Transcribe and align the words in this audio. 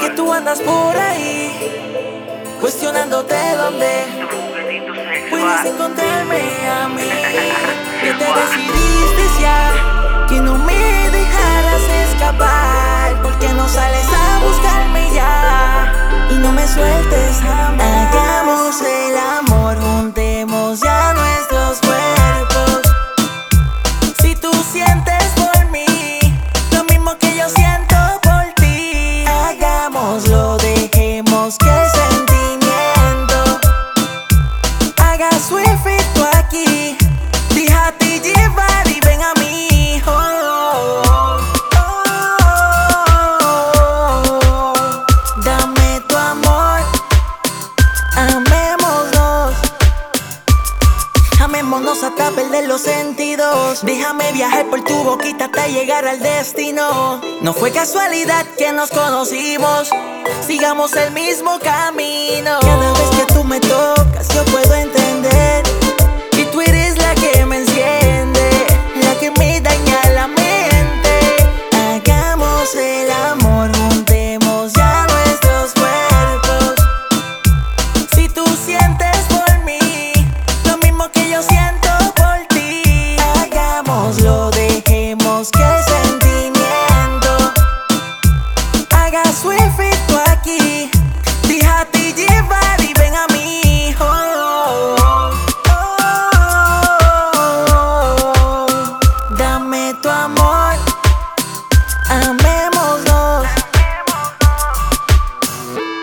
que 0.00 0.10
tú 0.16 0.32
andas 0.32 0.60
por 0.60 0.96
ahí 0.96 1.50
cuestionándote 2.60 3.34
dónde 3.56 4.04
puedes 5.30 5.64
encontrarme 5.64 6.42
a 6.68 6.88
mí. 6.88 7.08
Que 8.02 8.12
te 8.12 8.24
decidiste 8.24 9.40
ya 9.40 10.26
que 10.28 10.40
no 10.40 10.54
me 10.58 11.10
dejarás 11.10 11.82
escapar 12.10 13.22
porque 13.22 13.48
no 13.54 13.66
sales 13.68 14.08
a 14.12 14.17
Amémonos 51.98 52.02
hasta 52.02 52.30
perder 52.30 52.68
los 52.68 52.82
sentidos. 52.82 53.84
Déjame 53.84 54.32
viajar 54.32 54.66
por 54.66 54.82
tu 54.84 54.94
boquita 55.02 55.46
hasta 55.46 55.66
llegar 55.66 56.06
al 56.06 56.20
destino. 56.20 57.20
No 57.40 57.52
fue 57.52 57.70
casualidad 57.72 58.46
que 58.56 58.72
nos 58.72 58.90
conocimos. 58.90 59.90
Sigamos 60.46 60.94
el 60.96 61.12
mismo 61.12 61.58
camino. 61.58 62.58
Cada 62.60 62.92
vez 62.92 63.10
que 63.10 63.32
tú 63.32 63.44
me 63.44 63.60
tocas, 63.60 63.87
que 85.46 85.62
el 85.62 85.84
sentimiento 85.84 87.52
haga 88.90 89.22
su 89.40 89.52
efecto 89.52 90.20
aquí. 90.26 90.90
Déjate 91.46 92.12
llevar 92.12 92.80
y 92.80 92.92
ven 92.94 93.14
a 93.14 93.24
mí. 93.28 93.94
Oh, 94.00 94.96
oh, 94.98 95.30
oh. 97.70 98.66
Dame 99.36 99.94
tu 100.02 100.08
amor, 100.08 100.74
amémonos. 102.08 103.46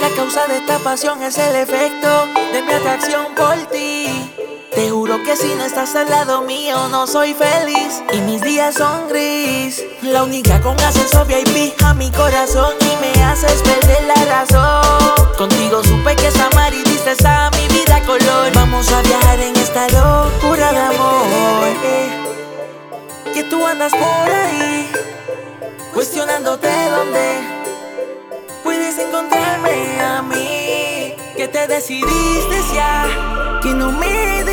La 0.00 0.08
causa 0.16 0.46
de 0.46 0.56
esta 0.56 0.78
pasión 0.78 1.22
es 1.22 1.36
el 1.36 1.54
efecto 1.54 2.26
de 2.50 2.62
mi 2.62 2.72
atracción 2.72 3.34
por 3.36 3.56
ti. 3.66 4.47
Te 4.74 4.90
juro 4.90 5.22
que 5.24 5.36
si 5.36 5.54
no 5.54 5.64
estás 5.64 5.94
al 5.96 6.08
lado 6.10 6.42
mío 6.42 6.88
no 6.88 7.06
soy 7.06 7.34
feliz 7.34 8.02
y 8.12 8.20
mis 8.20 8.42
días 8.42 8.74
son 8.74 9.08
gris. 9.08 9.82
La 10.02 10.22
única 10.22 10.60
con 10.60 10.78
acceso 10.80 11.24
VIP 11.24 11.80
a 11.82 11.94
mi 11.94 12.10
corazón 12.10 12.74
y 12.80 12.96
me 13.00 13.24
haces 13.24 13.62
perder 13.62 14.04
la 14.04 14.24
razón. 14.26 15.26
Contigo 15.36 15.82
supe 15.82 16.14
que 16.16 16.28
es 16.28 16.40
amar 16.40 16.72
y 16.74 16.82
diste 16.82 17.14
a 17.26 17.50
mi 17.50 17.66
vida 17.74 18.00
color. 18.06 18.52
Vamos 18.54 18.90
a 18.92 19.02
viajar 19.02 19.40
en 19.40 19.56
esta 19.56 19.88
locura 19.88 20.72
de 20.72 20.78
amor. 20.78 21.68
Que 23.32 23.44
tú 23.44 23.64
andas 23.64 23.92
por 23.92 24.32
ahí 24.32 24.90
cuestionándote 25.94 26.68
dónde 26.90 27.40
puedes 28.62 28.98
encontrarme 28.98 30.00
a 30.00 30.22
mí. 30.22 31.14
Que 31.36 31.48
te 31.48 31.66
decidiste 31.68 32.60
ya, 32.74 33.60
que 33.62 33.70
no 33.70 33.92
me 33.92 34.44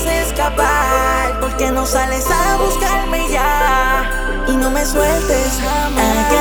escapar. 0.00 1.40
Porque 1.40 1.70
no 1.70 1.84
sales 1.86 2.26
a 2.30 2.56
buscarme 2.56 3.28
ya 3.28 4.44
y 4.48 4.56
no 4.56 4.70
me 4.70 4.84
sueltes 4.84 5.60
jamás. 5.60 6.31